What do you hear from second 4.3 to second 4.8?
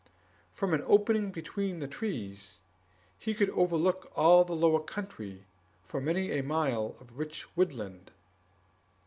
the lower